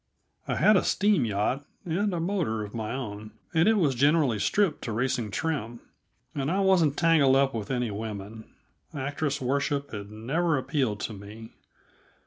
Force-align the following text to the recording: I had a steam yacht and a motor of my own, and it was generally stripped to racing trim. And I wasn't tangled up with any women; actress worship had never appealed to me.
I 0.47 0.55
had 0.55 0.77
a 0.77 0.83
steam 0.83 1.25
yacht 1.25 1.63
and 1.85 2.11
a 2.11 2.19
motor 2.19 2.63
of 2.63 2.73
my 2.73 2.91
own, 2.91 3.33
and 3.53 3.69
it 3.69 3.75
was 3.75 3.93
generally 3.93 4.39
stripped 4.39 4.81
to 4.85 4.91
racing 4.91 5.29
trim. 5.29 5.79
And 6.33 6.49
I 6.49 6.59
wasn't 6.59 6.97
tangled 6.97 7.35
up 7.35 7.53
with 7.53 7.69
any 7.69 7.91
women; 7.91 8.45
actress 8.95 9.39
worship 9.39 9.91
had 9.91 10.09
never 10.09 10.57
appealed 10.57 11.01
to 11.01 11.13
me. 11.13 11.51